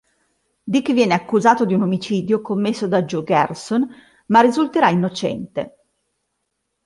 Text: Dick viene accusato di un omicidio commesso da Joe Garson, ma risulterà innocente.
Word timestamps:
Dick 0.63 0.93
viene 0.93 1.13
accusato 1.13 1.63
di 1.63 1.75
un 1.75 1.83
omicidio 1.83 2.41
commesso 2.41 2.87
da 2.87 3.03
Joe 3.03 3.21
Garson, 3.23 3.87
ma 4.29 4.41
risulterà 4.41 4.89
innocente. 4.89 5.77